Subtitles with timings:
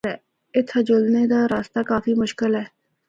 [0.55, 2.65] اِتھا جلنا دا رستہ کافی مشکل اے۔